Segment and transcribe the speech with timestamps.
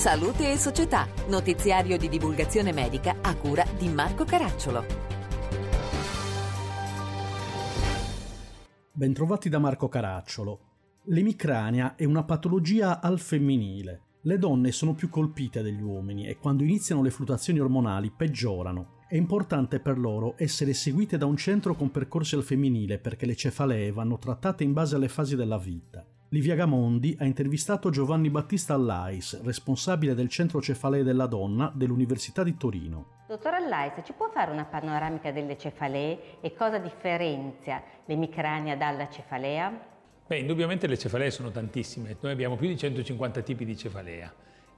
[0.00, 4.82] Salute e Società, notiziario di divulgazione medica a cura di Marco Caracciolo.
[8.92, 10.60] Bentrovati da Marco Caracciolo.
[11.08, 14.04] L'emicrania è una patologia al femminile.
[14.22, 19.00] Le donne sono più colpite degli uomini e quando iniziano le fluttuazioni ormonali peggiorano.
[19.06, 23.36] È importante per loro essere seguite da un centro con percorsi al femminile perché le
[23.36, 26.02] cefalee vanno trattate in base alle fasi della vita.
[26.32, 32.56] Livia Gamondi ha intervistato Giovanni Battista Allais, responsabile del Centro Cefalee della Donna dell'Università di
[32.56, 33.24] Torino.
[33.26, 39.76] Dottor Allais, ci può fare una panoramica delle cefalee e cosa differenzia l'emicrania dalla cefalea?
[40.28, 44.32] Beh, indubbiamente le cefalee sono tantissime, noi abbiamo più di 150 tipi di cefalea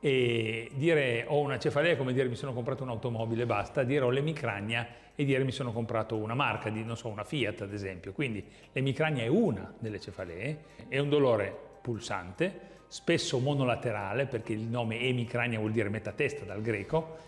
[0.05, 4.11] e dire ho una cefalea è come dire mi sono comprato un'automobile, basta, dire ho
[4.11, 4.85] l'emicrania
[5.15, 8.11] e dire mi sono comprato una marca, di, non so, una Fiat ad esempio.
[8.11, 14.99] Quindi l'emicrania è una delle cefalee, è un dolore pulsante, spesso monolaterale perché il nome
[14.99, 17.19] emicrania vuol dire metà testa dal greco,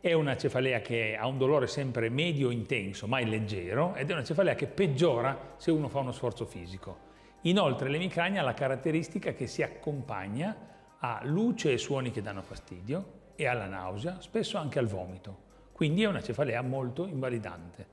[0.00, 4.24] è una cefalea che ha un dolore sempre medio intenso, mai leggero, ed è una
[4.24, 7.12] cefalea che peggiora se uno fa uno sforzo fisico.
[7.42, 10.72] Inoltre l'emicrania ha la caratteristica che si accompagna
[11.04, 15.52] a luce e suoni che danno fastidio e alla nausea, spesso anche al vomito.
[15.72, 17.86] Quindi è una cefalea molto invalidante.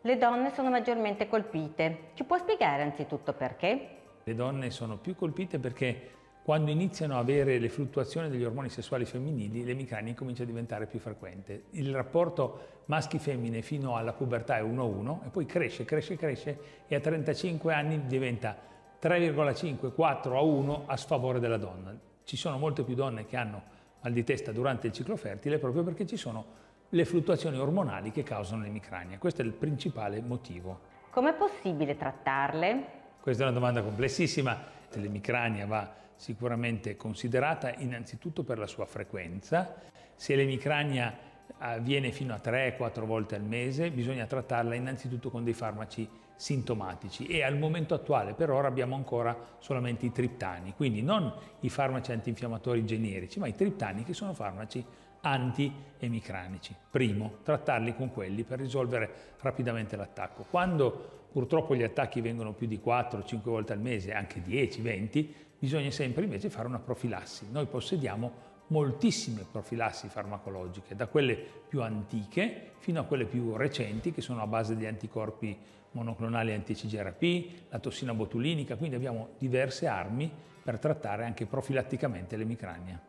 [0.00, 2.12] Le donne sono maggiormente colpite.
[2.14, 3.88] Ci può spiegare anzitutto perché?
[4.24, 9.04] Le donne sono più colpite perché quando iniziano a avere le fluttuazioni degli ormoni sessuali
[9.04, 11.64] femminili, l'emicrania comincia a diventare più frequente.
[11.72, 16.58] Il rapporto maschi-femmine fino alla pubertà è 1 a 1 e poi cresce, cresce, cresce
[16.86, 18.56] e a 35 anni diventa
[19.02, 23.62] 3,5, 4 a 1 a sfavore della donna ci sono molte più donne che hanno
[24.00, 26.44] mal di testa durante il ciclo fertile proprio perché ci sono
[26.88, 29.16] le fluttuazioni ormonali che causano l'emicrania.
[29.16, 30.80] Questo è il principale motivo.
[31.10, 32.84] Com'è possibile trattarle?
[33.20, 34.60] Questa è una domanda complessissima.
[34.94, 39.76] L'emicrania va sicuramente considerata innanzitutto per la sua frequenza.
[40.16, 41.16] Se l'emicrania
[41.58, 47.42] avviene fino a 3-4 volte al mese, bisogna trattarla innanzitutto con dei farmaci sintomatici e
[47.42, 52.84] al momento attuale per ora abbiamo ancora solamente i triptani, quindi non i farmaci antinfiammatori
[52.84, 54.84] generici, ma i triptani che sono farmaci
[55.22, 56.74] anti-emicranici.
[56.90, 59.10] Primo, trattarli con quelli per risolvere
[59.40, 60.44] rapidamente l'attacco.
[60.48, 66.24] Quando purtroppo gli attacchi vengono più di 4-5 volte al mese, anche 10-20, bisogna sempre
[66.24, 67.48] invece fare una profilassi.
[67.50, 74.20] Noi possediamo moltissime profilassi farmacologiche, da quelle più antiche fino a quelle più recenti che
[74.20, 75.56] sono a base di anticorpi
[75.96, 80.30] monoclonali anti-CGRP, la tossina botulinica, quindi abbiamo diverse armi
[80.62, 83.00] per trattare anche profilatticamente l'emicrania.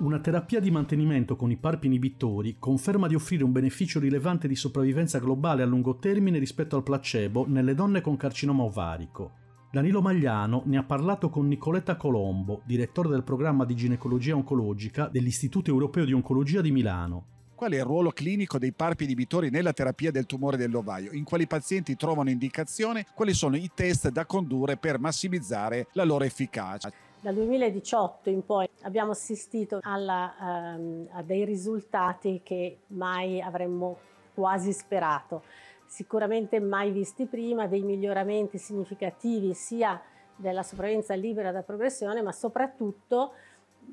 [0.00, 4.54] Una terapia di mantenimento con i PARP inibitori conferma di offrire un beneficio rilevante di
[4.54, 9.32] sopravvivenza globale a lungo termine rispetto al placebo nelle donne con carcinoma ovarico.
[9.72, 15.70] Danilo Magliano ne ha parlato con Nicoletta Colombo, direttore del programma di ginecologia oncologica dell'Istituto
[15.70, 17.37] Europeo di Oncologia di Milano.
[17.58, 21.10] Qual è il ruolo clinico dei PARP inibitori nella terapia del tumore dell'ovaio?
[21.10, 23.04] In quali pazienti trovano indicazione?
[23.12, 26.88] Quali sono i test da condurre per massimizzare la loro efficacia?
[27.20, 33.98] Dal 2018 in poi abbiamo assistito alla, um, a dei risultati che mai avremmo
[34.34, 35.42] quasi sperato
[35.84, 40.00] sicuramente mai visti prima, dei miglioramenti significativi sia
[40.36, 43.32] della sopravvivenza libera da progressione, ma soprattutto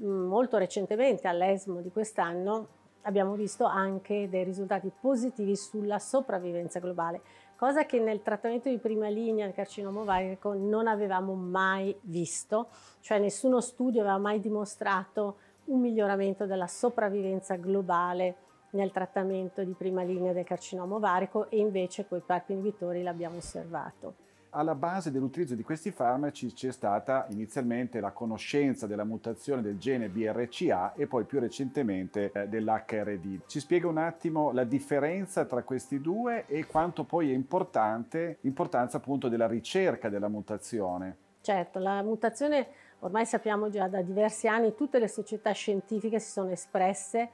[0.02, 7.22] molto recentemente all'ESMO di quest'anno abbiamo visto anche dei risultati positivi sulla sopravvivenza globale,
[7.56, 12.68] cosa che nel trattamento di prima linea del carcinoma ovarico non avevamo mai visto,
[13.00, 18.36] cioè nessuno studio aveva mai dimostrato un miglioramento della sopravvivenza globale
[18.72, 23.38] nel trattamento di prima linea del carcinoma ovarico e invece con i PARP inibitori l'abbiamo
[23.38, 24.25] osservato.
[24.58, 30.08] Alla base dell'utilizzo di questi farmaci c'è stata inizialmente la conoscenza della mutazione del gene
[30.08, 33.48] BRCA e poi più recentemente eh, dell'HRD.
[33.48, 38.96] Ci spiega un attimo la differenza tra questi due e quanto poi è importante l'importanza
[38.96, 41.18] appunto della ricerca della mutazione.
[41.42, 42.68] Certo, la mutazione
[43.00, 47.30] ormai sappiamo già da diversi anni, tutte le società scientifiche si sono espresse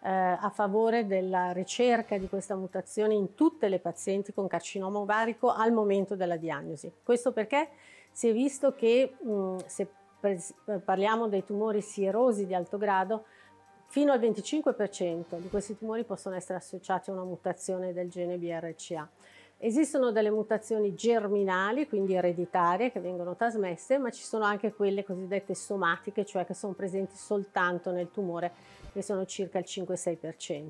[0.00, 5.52] eh, a favore della ricerca di questa mutazione in tutte le pazienti con carcinoma ovarico
[5.52, 6.92] al momento della diagnosi.
[7.02, 7.68] Questo perché
[8.12, 9.88] si è visto che mh, se
[10.84, 13.24] parliamo dei tumori sierosi di alto grado,
[13.86, 19.08] fino al 25% di questi tumori possono essere associati a una mutazione del gene BRCA.
[19.60, 25.56] Esistono delle mutazioni germinali, quindi ereditarie, che vengono trasmesse, ma ci sono anche quelle cosiddette
[25.56, 28.52] somatiche, cioè che sono presenti soltanto nel tumore,
[28.92, 30.68] che sono circa il 5-6%.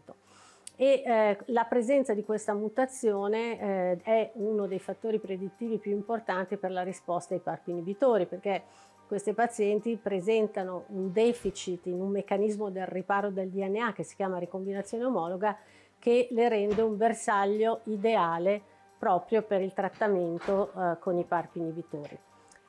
[0.77, 6.57] E eh, la presenza di questa mutazione eh, è uno dei fattori predittivi più importanti
[6.57, 8.63] per la risposta ai PARP inibitori, perché
[9.07, 14.39] queste pazienti presentano un deficit in un meccanismo del riparo del DNA che si chiama
[14.39, 15.59] ricombinazione omologa
[15.99, 22.19] che le rende un bersaglio ideale proprio per il trattamento eh, con i PARP inibitori.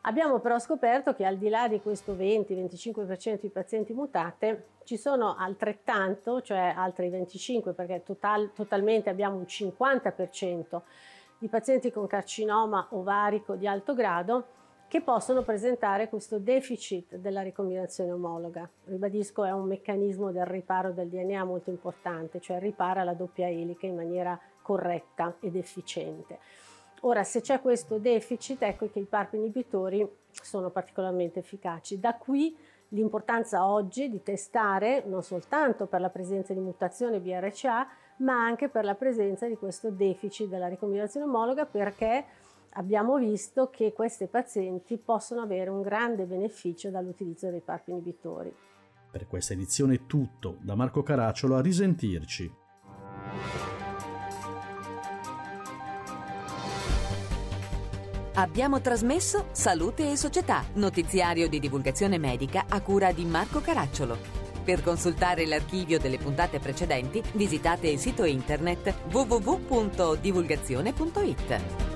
[0.02, 5.36] Abbiamo però scoperto che al di là di questo 20-25% di pazienti mutate, ci sono
[5.38, 10.82] altrettanto, cioè altri 25 perché total, totalmente abbiamo un 50%
[11.38, 14.46] di pazienti con carcinoma ovarico di alto grado
[14.90, 18.68] che possono presentare questo deficit della ricombinazione omologa.
[18.86, 23.86] Ribadisco, è un meccanismo del riparo del DNA molto importante, cioè ripara la doppia elica
[23.86, 26.40] in maniera corretta ed efficiente.
[27.02, 32.00] Ora, se c'è questo deficit, ecco che i PARP inibitori sono particolarmente efficaci.
[32.00, 32.58] Da qui
[32.90, 37.88] l'importanza oggi di testare non soltanto per la presenza di mutazione BRCA,
[38.18, 42.26] ma anche per la presenza di questo deficit della ricombinazione omologa perché
[42.72, 48.54] abbiamo visto che questi pazienti possono avere un grande beneficio dall'utilizzo dei PARP inibitori.
[49.12, 52.54] Per questa edizione è tutto, da Marco Caracciolo a risentirci.
[58.34, 64.38] Abbiamo trasmesso Salute e Società, notiziario di divulgazione medica a cura di Marco Caracciolo.
[64.64, 71.89] Per consultare l'archivio delle puntate precedenti visitate il sito internet www.divulgazione.it.